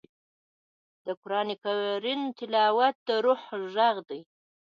د 1.05 1.07
قرآن 1.21 1.47
تلاوت 2.37 2.95
د 3.07 3.09
روح 3.25 3.41
غږ 3.75 3.95
دی. 4.09 4.19